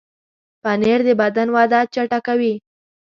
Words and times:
پنېر 0.61 0.99
د 1.07 1.09
بدن 1.21 1.47
وده 1.55 1.79
چټکوي. 1.93 2.53